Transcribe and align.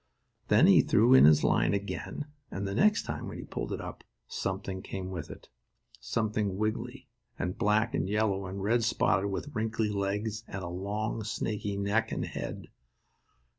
Then 0.47 0.65
he 0.65 0.81
threw 0.81 1.13
in 1.13 1.25
his 1.25 1.43
line 1.43 1.75
again, 1.75 2.25
and 2.49 2.67
the 2.67 2.73
next 2.73 3.03
time 3.03 3.27
when 3.27 3.37
he 3.37 3.43
pulled 3.43 3.71
it 3.71 3.79
up 3.79 4.03
something 4.27 4.81
came 4.81 5.11
with 5.11 5.29
it. 5.29 5.49
Something 5.99 6.57
wiggily, 6.57 7.07
and 7.37 7.55
black 7.55 7.93
and 7.93 8.09
yellow 8.09 8.47
and 8.47 8.63
red 8.63 8.83
spotted 8.83 9.27
with 9.27 9.53
wrinkly 9.53 9.91
legs 9.91 10.43
and 10.47 10.63
a 10.63 10.67
long 10.69 11.23
snaky 11.23 11.77
neck 11.77 12.11
and 12.11 12.25
head. 12.25 12.69